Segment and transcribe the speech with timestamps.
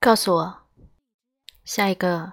[0.00, 0.58] 告诉我，
[1.64, 2.32] 下一个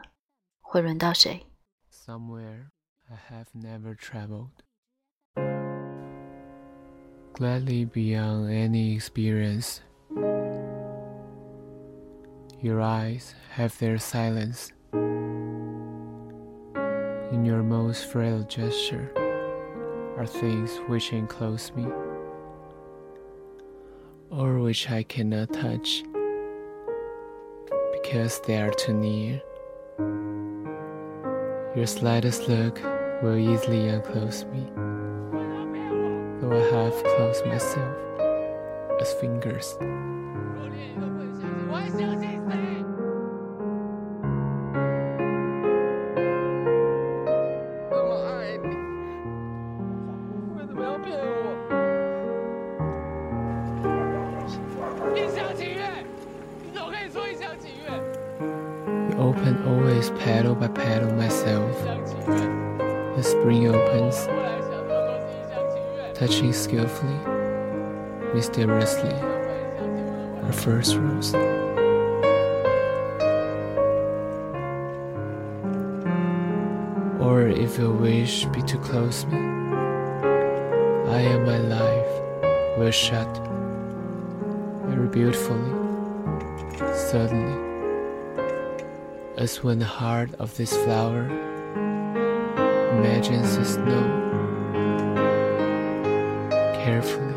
[0.62, 1.46] 会轮到谁？
[1.92, 2.72] Somewhere
[3.08, 4.64] I have never traveled,
[7.34, 9.82] gladly beyond any experience.
[12.62, 14.70] Your eyes have their silence.
[17.32, 19.14] In your most frail gesture
[20.18, 21.86] are things which enclose me,
[24.32, 26.04] or which I cannot touch
[28.05, 29.41] because they are too near.
[31.75, 32.79] Your slightest look
[33.23, 34.63] will easily unclose me,
[36.41, 37.97] though I have closed myself
[39.01, 39.79] as fingers.
[59.25, 61.73] 'Open always paddle by paddle myself.
[63.17, 64.27] The spring opens,
[66.13, 67.19] touching skillfully,
[68.35, 69.15] mysteriously,
[70.45, 71.33] our first rose.
[77.19, 79.39] Or if your wish be to close me,
[81.09, 82.13] I am my life
[82.77, 83.33] will shut
[84.85, 85.73] very beautifully,
[86.93, 87.64] suddenly
[89.37, 91.25] as when the heart of this flower
[92.99, 94.21] imagines the snow
[96.85, 97.35] carefully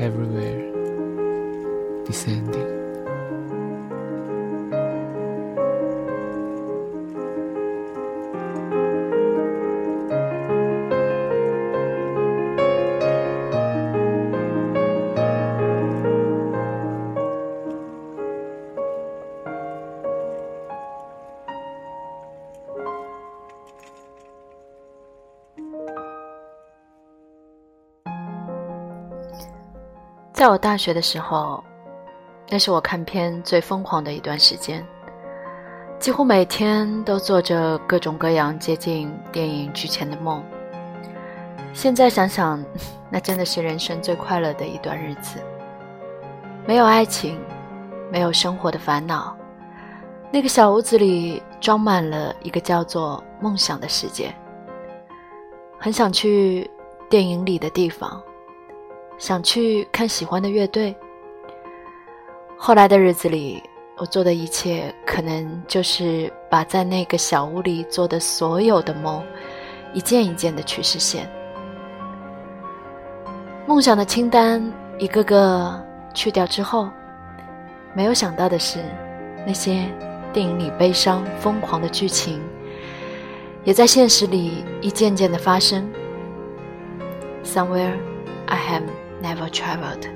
[0.00, 0.62] everywhere
[2.06, 2.63] descending.
[30.44, 31.64] 在我大学的时候，
[32.50, 34.86] 那是我看片最疯狂的一段时间，
[35.98, 40.44] 几乎每天都做着各种各样接近电影剧情的梦。
[41.72, 42.62] 现在想想，
[43.08, 45.40] 那真的是人生最快乐的一段日子。
[46.66, 47.40] 没有爱情，
[48.12, 49.34] 没有生活的烦恼，
[50.30, 54.30] 那个小屋子里装满了一个叫做梦想的世界。
[55.78, 56.70] 很想去
[57.08, 58.22] 电影里的地方。
[59.18, 60.94] 想去看喜欢的乐队。
[62.56, 63.62] 后来的日子里，
[63.96, 69.22] 我做的一切，可能就是把在那个小屋里做的所有的梦，
[69.92, 71.30] 一件一件的去实现。
[73.66, 74.62] 梦想的清单
[74.98, 75.82] 一个个
[76.12, 76.88] 去掉之后，
[77.94, 78.78] 没有想到的是，
[79.46, 79.84] 那些
[80.32, 82.42] 电影里悲伤疯狂的剧情，
[83.64, 85.88] 也在现实里一件件的发生。
[87.44, 87.94] Somewhere
[88.46, 89.03] I have.
[89.24, 90.06] Never traveled.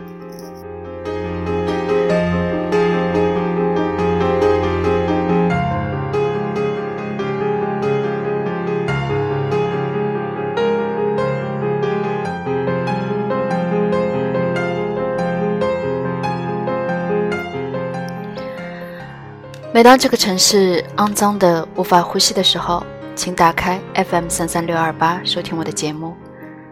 [19.73, 26.17] 每当这个城市肮脏的无法呼吸的时候，请打开 FM 三三六二八收听我的节目。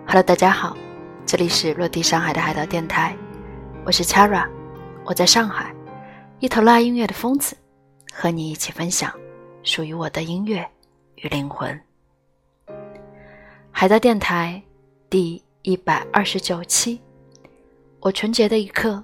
[0.07, 0.77] Hello，大家好。
[1.27, 3.17] 这里是落地上海的海盗电台，
[3.85, 4.49] 我是 Chara，
[5.05, 5.75] 我在上海，
[6.39, 7.57] 一头拉音乐的疯子，
[8.13, 9.13] 和你一起分享
[9.65, 10.65] 属于我的音乐
[11.17, 11.79] 与灵魂。
[13.73, 14.63] 海盗电台
[15.11, 17.01] 第一百二十九期，
[17.99, 19.03] 我纯洁的一刻，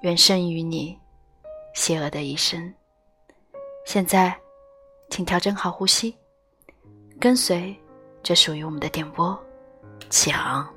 [0.00, 0.98] 远胜于你
[1.72, 2.74] 邪恶的一生。
[3.86, 4.36] 现在，
[5.08, 6.16] 请调整好呼吸，
[7.20, 7.72] 跟随
[8.24, 9.38] 这属于我们的电波，
[10.10, 10.68] 起航。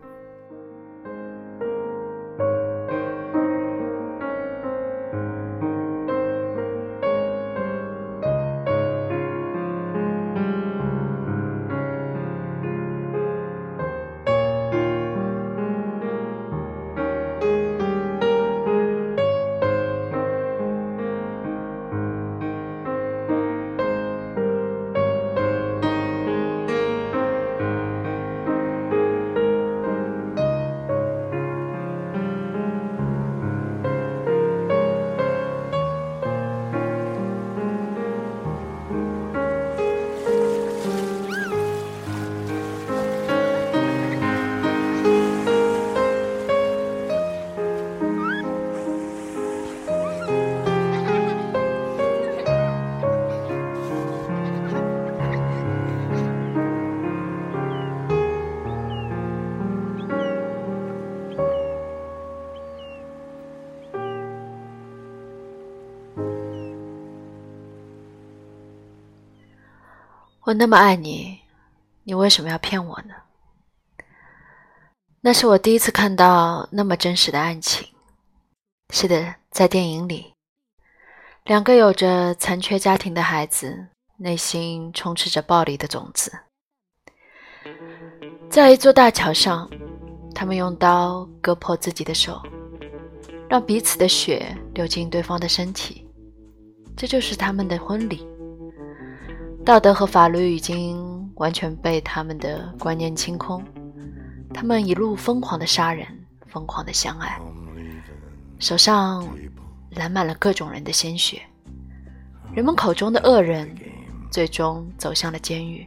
[70.47, 71.41] 我那么爱你，
[72.05, 73.13] 你为什么要骗我呢？
[75.19, 77.85] 那是我第一次看到那么真实的爱情。
[78.93, 80.33] 是的，在电影里，
[81.43, 86.31] 两个有着残缺家庭的孩子，内心充斥着暴力的种子，
[88.49, 89.69] 在一座大桥上，
[90.33, 92.41] 他们用刀割破自己的手，
[93.49, 96.07] 让彼此的血流进对方的身体，
[96.95, 98.25] 这就是他们的婚礼。
[99.67, 103.61] 道德和法律已经完全被他们的观念清空，
[104.53, 106.07] 他们一路疯狂的杀人，
[106.47, 107.37] 疯狂的相爱，
[108.59, 109.27] 手上
[109.89, 111.41] 染满了各种人的鲜血。
[112.53, 113.69] 人们口中的恶人，
[114.31, 115.85] 最终走向了监狱。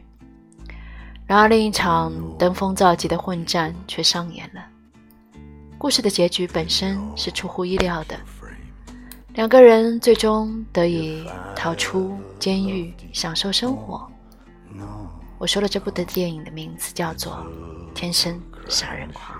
[1.25, 4.63] 然而，另一场登峰造极的混战却上演了。
[5.79, 8.15] 故事的结局本身是出乎意料的。
[9.33, 11.25] 两个人最终得以
[11.55, 14.05] 逃出监狱，享受生活。
[15.37, 17.33] 我说了，这部的电影的名字叫做
[17.93, 19.39] 《天生杀人狂》。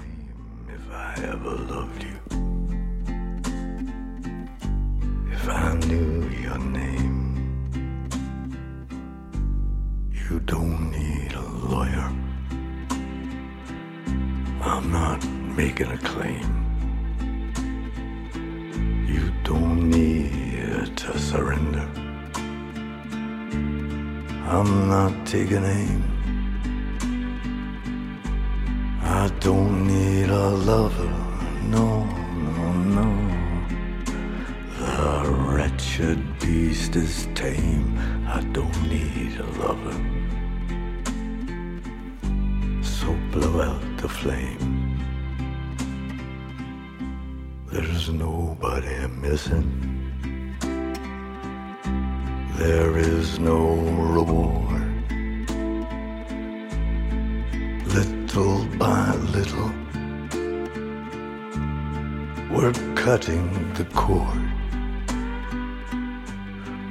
[19.43, 21.87] Don't need to surrender.
[24.47, 26.03] I'm not taking aim.
[29.01, 31.13] I don't need a lover,
[31.75, 32.05] no,
[32.55, 33.07] no, no.
[34.79, 37.97] The wretched beast is tame.
[38.27, 39.97] I don't need a lover.
[42.81, 44.80] So blow out the flame.
[47.71, 49.71] There's nobody missing.
[52.57, 53.75] There is no
[54.17, 54.81] reward.
[57.95, 59.71] Little by little,
[62.51, 64.51] we're cutting the cord.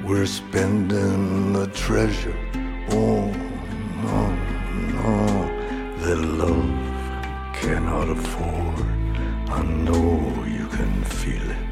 [0.03, 2.39] We're spending the treasure.
[2.89, 3.31] Oh,
[4.05, 4.21] no,
[4.97, 5.15] no,
[5.99, 8.81] that love cannot afford.
[9.49, 11.70] I know can feel it.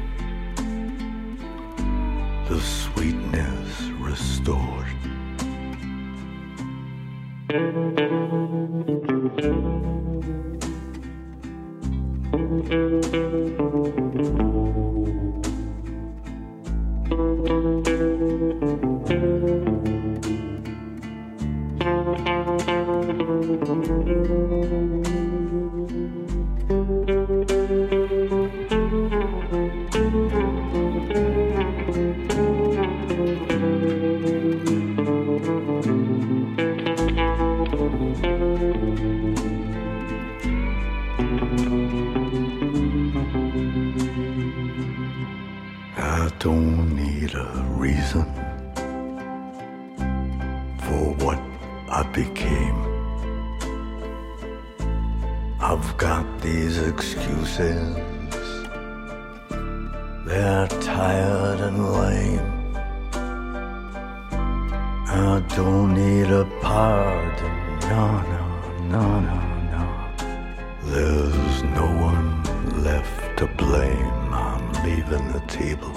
[73.39, 74.33] to blame.
[74.33, 75.93] I'm leaving the table.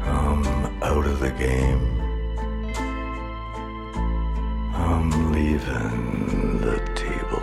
[0.00, 0.42] I'm
[0.82, 2.00] out of the game.
[4.74, 7.42] I'm leaving the table.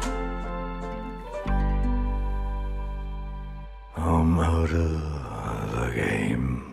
[3.95, 6.65] I'm out of the game.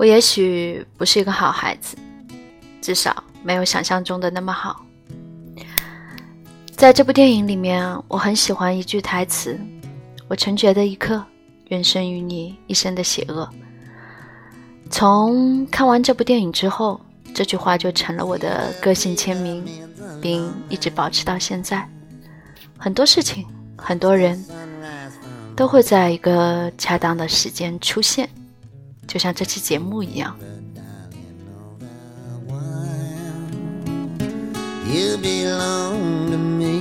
[0.00, 1.94] 我也许不是一个好孩子，
[2.85, 4.85] 至少没有想象中的那么好。
[6.75, 9.59] 在这部电影里面，我很喜欢一句台词
[10.29, 11.25] ：“我成觉的一刻，
[11.69, 13.49] 愿生于你一生的邪恶。”
[14.91, 17.01] 从看完这部电影之后，
[17.33, 19.65] 这句话就成了我的个性签名，
[20.21, 21.89] 并一直保持到现在。
[22.77, 24.45] 很多事情，很多人，
[25.55, 28.29] 都会在一个恰当的时间出现。
[29.07, 30.37] 就像这期节目一样。
[34.95, 36.77] You belong to me.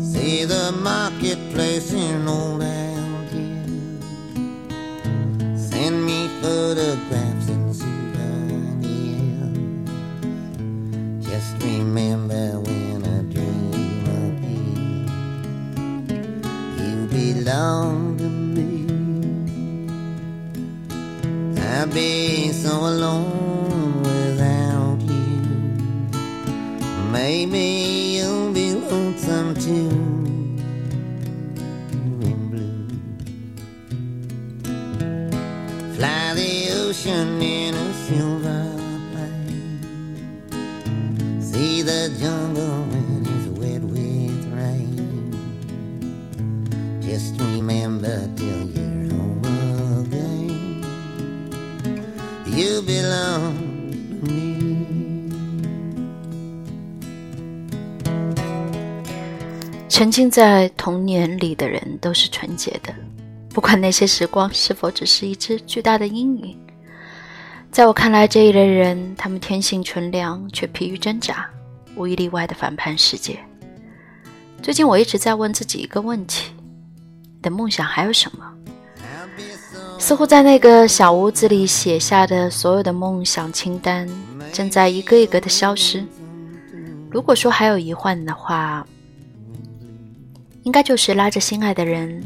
[0.00, 2.55] See the marketplace in old
[52.56, 53.52] You belong
[54.22, 55.28] to me.
[59.90, 62.94] 沉浸在童年里的人都是纯洁的，
[63.50, 66.58] 不管那些时光是否只是一只巨大的阴影。
[67.70, 71.46] 在我看来，这一类人，他们天性纯良，却疲于挣扎，
[71.94, 73.38] 无一例外的反叛世界。
[74.62, 76.52] 最近我一直在问自己一个问题：
[77.34, 78.50] 你的梦想还有什么？
[79.98, 84.08] 似乎在那个小屋子里写下的所有的梦想清单，
[84.52, 86.04] 正在一个一个的消失。
[87.10, 88.86] 如果说还有遗憾的话，
[90.62, 92.22] 应该就是拉着心爱的人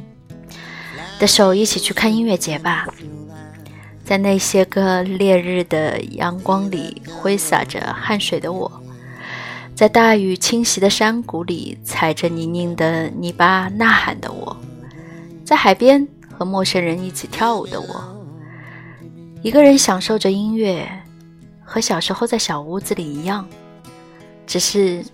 [1.19, 2.87] 的手一起去看音乐节吧，
[4.05, 8.71] 在那些个烈日的阳光里挥洒着汗水的我，
[9.75, 14.57] 在大雨侵袭的山谷里踩着泥泞的泥巴呐喊的我，
[15.45, 16.07] 在海边
[16.41, 18.27] 和陌生人一起跳舞的我，
[19.43, 20.91] 一个人享受着音乐，
[21.63, 23.47] 和小时候在小屋子里一样，
[24.47, 25.05] 只是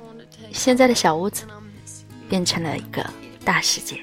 [0.53, 1.45] 现在的小屋子。
[2.29, 3.09] 变成了一个
[3.45, 3.95] 大世界。
[3.97, 4.03] I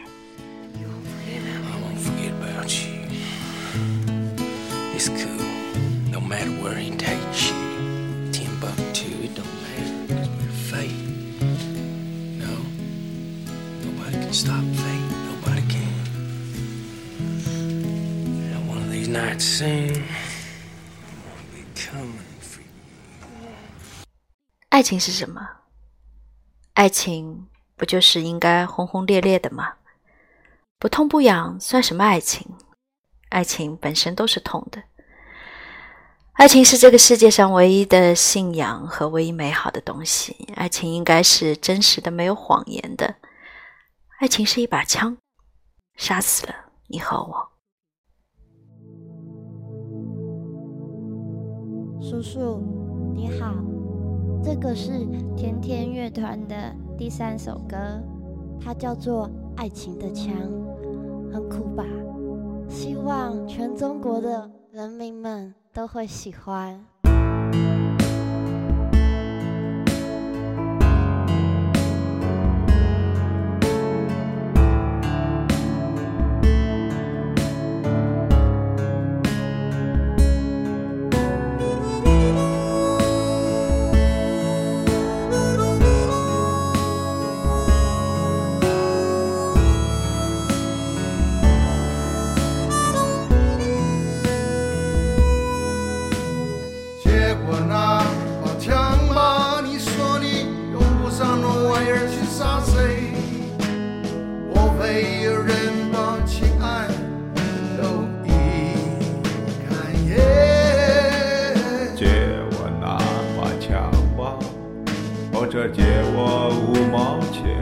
[1.82, 2.88] won't forget about you.
[4.98, 5.44] It's cool,
[6.10, 7.03] no matter where it
[19.14, 20.04] for you.
[24.70, 25.48] 爱情是什么？
[26.74, 29.76] 爱情不就是应该轰轰烈烈的吗？
[30.80, 32.56] 不痛不痒算什么爱情？
[33.30, 34.82] 爱情本身都是痛的。
[36.34, 40.52] 爱情是这个世界上唯一的信仰和唯一美好的东西。
[40.56, 43.16] 爱情应该是真实的，没有谎言的。
[44.18, 45.16] 爱情是一把枪，
[45.96, 46.56] 杀死了
[46.88, 47.53] 你和我。
[52.14, 52.62] 叔叔，
[53.16, 53.56] 你好，
[54.44, 54.92] 这个是
[55.36, 56.56] 甜甜乐团的
[56.96, 57.76] 第三首歌，
[58.62, 60.32] 它叫做《爱情的枪》，
[61.34, 61.84] 很酷吧？
[62.70, 66.86] 希望全中国的人民们都会喜欢。
[115.54, 115.84] 这借
[116.16, 117.62] 我五毛钱。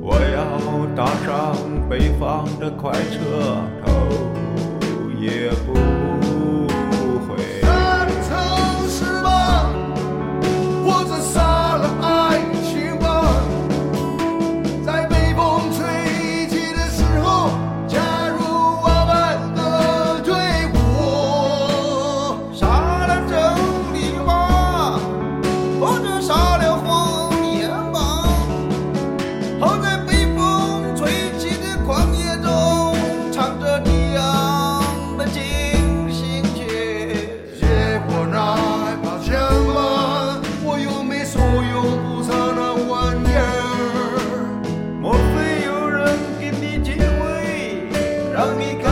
[0.00, 1.54] 我要搭上
[1.88, 3.88] 北方的快车，头
[5.20, 5.72] 也不
[48.40, 48.89] 让你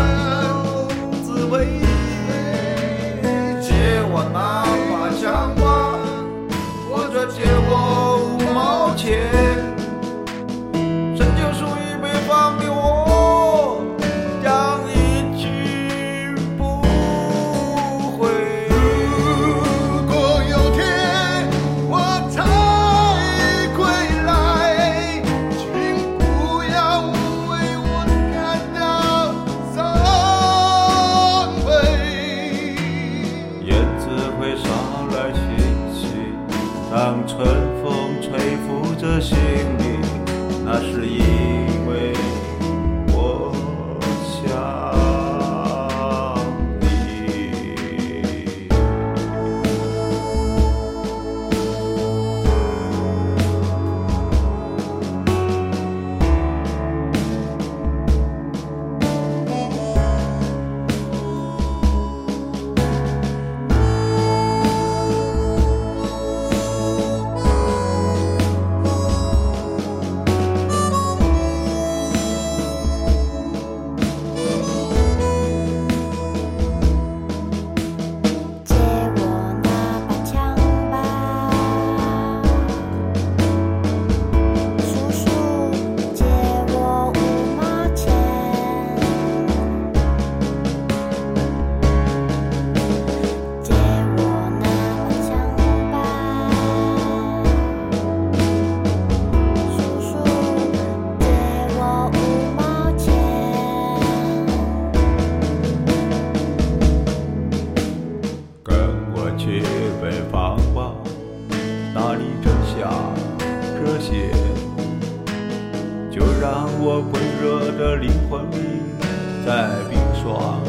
[119.49, 120.63] 在冰霜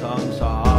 [0.00, 0.69] 上撒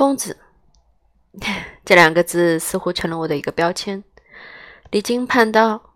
[0.00, 0.38] 疯子，
[1.84, 4.02] 这两个字似乎成了我的一个标签，
[4.90, 5.92] 离经叛道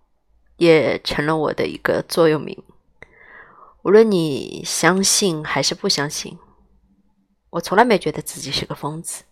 [0.58, 2.62] 也成了我的一个座右铭。
[3.82, 6.38] 无论你相信还是不相信，
[7.48, 9.24] 我从来没觉得自己是个疯子。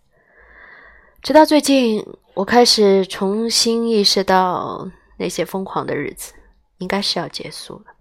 [1.21, 6.33] 直到最近，我开始重新意识到，那些疯狂的日子
[6.79, 7.93] 应该是要结束了。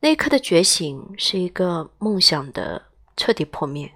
[0.00, 2.82] 那一刻的觉醒，是一个梦想的
[3.16, 3.90] 彻底破灭。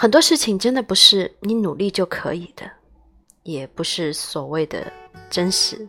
[0.00, 2.70] 很多事情真的不是你努力就可以的，
[3.42, 4.86] 也不是所谓的
[5.28, 5.88] 真实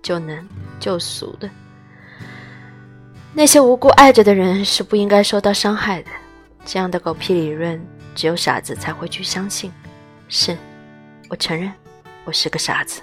[0.00, 0.48] 就能
[0.80, 1.50] 救赎的。
[3.34, 6.10] 那些无辜爱着的人是不应该受到伤害的。
[6.64, 7.78] 这样的狗屁理论，
[8.14, 9.70] 只有傻子才会去相信。
[10.26, 10.56] 是，
[11.28, 11.70] 我承认，
[12.24, 13.02] 我是个傻子。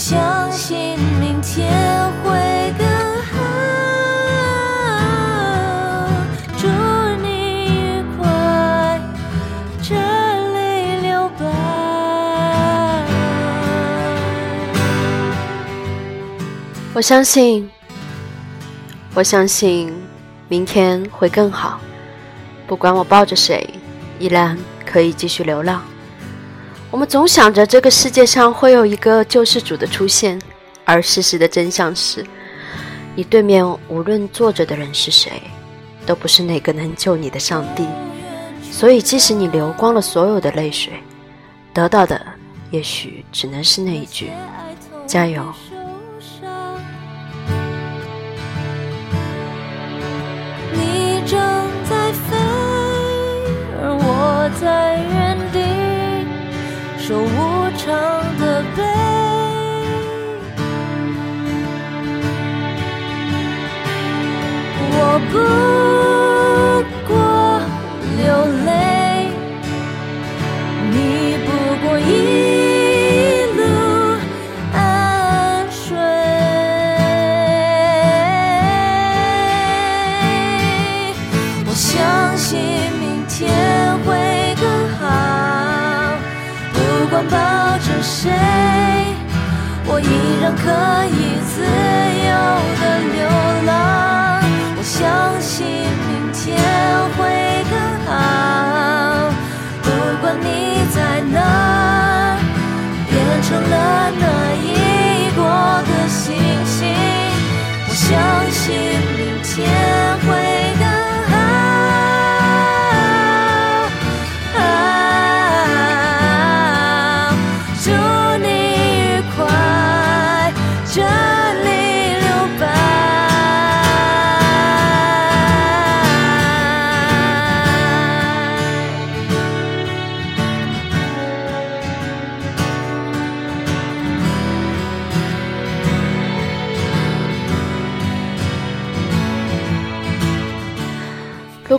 [0.00, 1.70] 相信明天
[2.24, 2.88] 会更
[3.20, 3.36] 好，
[6.56, 6.66] 祝
[7.22, 8.98] 你愉快，
[9.82, 9.94] 这
[10.54, 11.44] 里留白。
[16.94, 17.70] 我相信，
[19.12, 19.94] 我相信
[20.48, 21.78] 明天会更好。
[22.66, 23.68] 不管我抱着谁，
[24.18, 25.82] 依然可以继续流浪。
[26.90, 30.36] 我们总想着这个世界上会有一个救世主的出现，
[30.84, 32.26] 而事实的真相是，
[33.14, 35.30] 你对面无论坐着的人是谁，
[36.04, 37.86] 都不是那个能救你的上帝。
[38.72, 40.92] 所以，即使你流光了所有的泪水，
[41.72, 42.20] 得到的
[42.72, 44.30] 也许只能是那一句：
[45.06, 45.44] 加油。
[50.72, 51.38] 你正
[51.88, 52.36] 在飞，
[53.80, 55.29] 而我在远
[57.10, 57.26] 守无
[57.76, 57.90] 常
[58.38, 58.84] 的悲。
[64.92, 66.09] 我不
[108.10, 108.74] 相信
[109.16, 110.19] 明天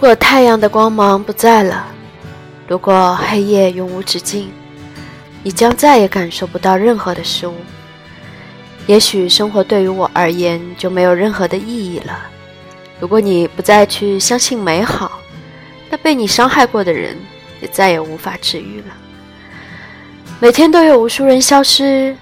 [0.02, 1.86] 如果太阳的光芒不在了，
[2.68, 4.52] 如果黑夜永无止境，
[5.44, 7.54] 你将再也感受不到任何的事物。
[8.88, 12.18] 也许生活对于我而言就没有任何的意义了。
[13.00, 15.20] 如果你不再去相信美好，
[15.88, 17.16] 那被你伤害过的人
[17.62, 18.88] 也再也无法治愈了。
[20.40, 22.18] 每天都有无数人消失，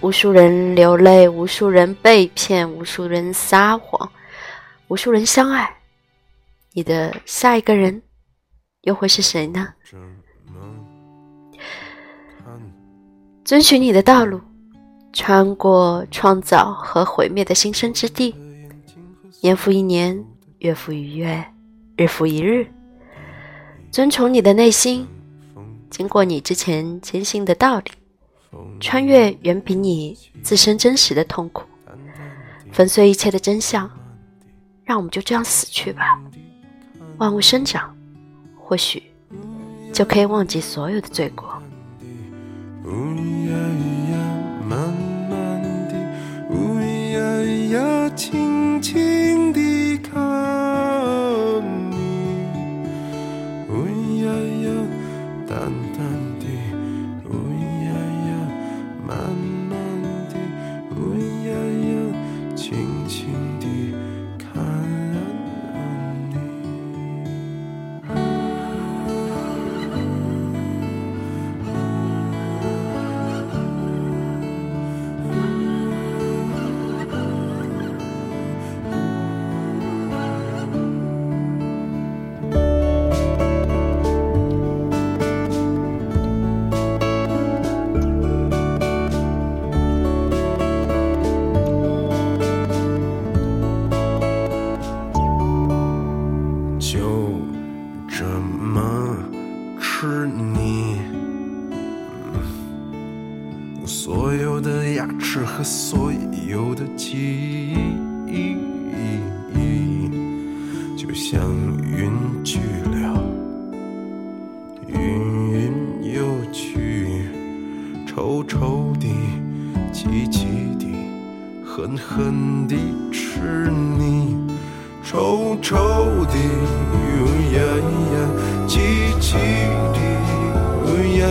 [0.00, 4.08] 无数人流泪，无数人被骗，无数人撒谎，
[4.86, 5.70] 无数人相爱。
[6.78, 8.00] 你的下一个人
[8.82, 9.74] 又会是谁呢？
[13.44, 14.40] 遵循你的道路，
[15.12, 18.32] 穿过创造和毁灭的新生之地，
[19.40, 20.24] 年复一年，
[20.60, 21.44] 月复一月，
[21.96, 22.64] 日复一日，
[23.90, 25.04] 遵从你的内心，
[25.90, 27.90] 经过你之前坚信的道理，
[28.78, 31.64] 穿越远比你自身真实的痛苦，
[32.70, 33.90] 粉碎一切的真相，
[34.84, 36.22] 让我们就这样死去吧。
[37.18, 37.94] 万物生长，
[38.56, 39.02] 或许
[39.92, 41.60] 就可以忘记所有的罪过。
[48.16, 50.18] 轻轻地靠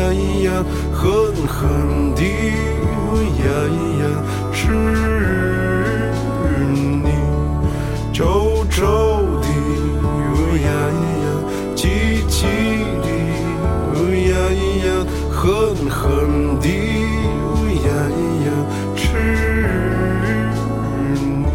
[0.10, 1.04] 呜呀，狠
[1.46, 2.22] 狠的，
[2.96, 3.46] 呜呀
[4.00, 4.04] 呀，
[4.54, 4.62] 是
[6.72, 7.06] 你，
[8.14, 8.82] 臭臭
[9.42, 9.46] 的，
[10.02, 10.06] 呜
[10.58, 10.68] 呀
[11.24, 11.26] 呀，
[11.76, 11.82] 气
[12.30, 12.46] 气
[13.04, 13.06] 的，
[13.96, 13.96] 呜
[14.30, 14.32] 呀
[14.86, 14.88] 呀，
[15.30, 15.40] 狠
[15.90, 16.00] 狠
[16.62, 16.66] 的，
[17.44, 17.88] 呜呀
[18.46, 18.48] 呀，
[18.96, 19.04] 是
[21.14, 21.46] 你。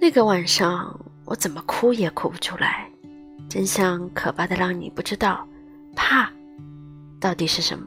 [0.00, 0.97] 那个晚上，
[1.38, 2.90] 怎么哭也哭不出来，
[3.48, 5.46] 真相可怕的让你不知道，
[5.94, 6.28] 怕
[7.20, 7.86] 到底是什么。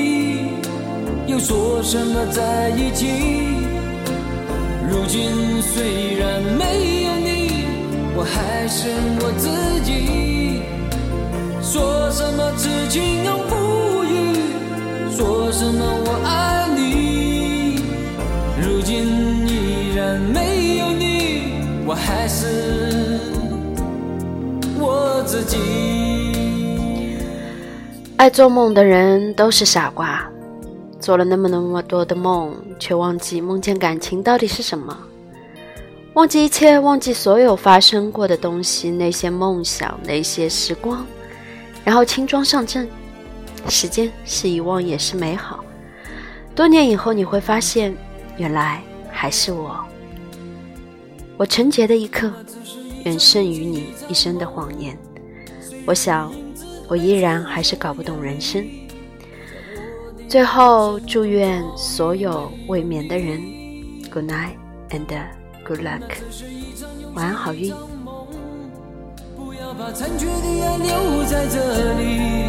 [1.41, 3.07] 又说什么在一起？
[4.87, 7.65] 如今虽然没有你，
[8.15, 9.49] 我还是我自
[9.81, 10.61] 己。
[11.63, 14.35] 说什么痴情永不渝，
[15.09, 17.81] 说什么我爱你。
[18.61, 19.03] 如今
[19.47, 21.55] 依然没有你，
[21.87, 23.19] 我还是
[24.79, 25.57] 我自己。
[28.17, 30.30] 爱做梦的人都是傻瓜，
[31.01, 34.95] 做了那么那么多的梦，却忘记梦见感情到底是什么，
[36.13, 41.05] 忘记一切，忘记所有发生过的东西，那些梦想，那些时光，
[41.83, 42.87] 然后轻装上阵。
[43.67, 45.63] 时间是遗忘，也是美好。
[46.55, 47.95] 多年以后，你会发现，
[48.37, 49.77] 原来还是我。
[51.37, 52.31] 我纯洁的一刻，
[53.05, 54.97] 远胜于你一生的谎言。
[55.85, 56.31] 我想，
[56.87, 58.65] 我依然还是搞不懂人生。
[60.31, 63.37] 最后，祝愿所有未眠的人
[64.09, 64.55] ，Good night
[64.89, 65.05] and
[65.67, 65.99] good luck，
[67.13, 67.73] 晚安，好运。
[69.35, 70.31] 不要把残缺的
[70.63, 71.59] 爱留在这
[71.99, 72.47] 里，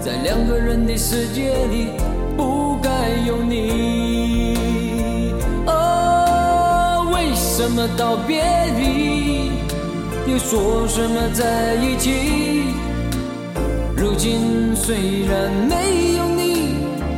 [0.00, 1.88] 在两个人的世界里
[2.34, 4.56] 不该有你。
[5.66, 8.42] 哦，为什么道别
[8.78, 9.50] 离，
[10.32, 12.72] 又说什么在一起？
[13.98, 16.31] 如今虽然没有，